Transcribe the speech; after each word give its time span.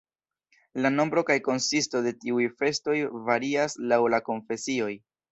La 0.85 0.91
nombro 0.93 1.23
kaj 1.25 1.35
konsisto 1.47 1.99
de 2.05 2.13
tiuj 2.23 2.45
festoj 2.61 2.95
varias 3.27 3.75
laŭ 3.93 3.99
la 4.15 4.21
konfesioj. 4.31 4.89